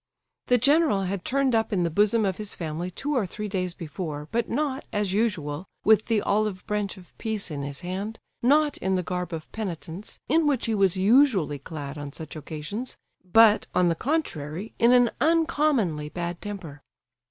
The 0.47 0.57
general 0.57 1.03
had 1.03 1.23
turned 1.23 1.53
up 1.53 1.71
in 1.71 1.83
the 1.83 1.91
bosom 1.91 2.25
of 2.25 2.37
his 2.37 2.55
family 2.55 2.89
two 2.89 3.13
or 3.15 3.27
three 3.27 3.47
days 3.47 3.75
before, 3.75 4.27
but 4.31 4.49
not, 4.49 4.83
as 4.91 5.13
usual, 5.13 5.67
with 5.85 6.07
the 6.07 6.23
olive 6.23 6.65
branch 6.65 6.97
of 6.97 7.15
peace 7.19 7.51
in 7.51 7.61
his 7.61 7.81
hand, 7.81 8.17
not 8.41 8.77
in 8.79 8.95
the 8.95 9.03
garb 9.03 9.31
of 9.31 9.45
penitence—in 9.51 10.47
which 10.47 10.65
he 10.65 10.73
was 10.73 10.97
usually 10.97 11.59
clad 11.59 11.99
on 11.99 12.11
such 12.13 12.35
occasions—but, 12.35 13.67
on 13.75 13.89
the 13.89 13.93
contrary, 13.93 14.73
in 14.79 14.91
an 14.91 15.11
uncommonly 15.21 16.09
bad 16.09 16.41
temper. 16.41 16.81